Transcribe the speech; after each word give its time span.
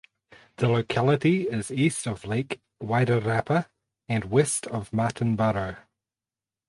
The 0.55 0.67
locality 0.67 1.43
is 1.43 1.69
east 1.69 2.07
of 2.07 2.25
Lake 2.25 2.59
Wairarapa 2.81 3.67
and 4.09 4.25
west 4.31 4.65
of 4.65 4.89
Martinborough. 4.89 5.77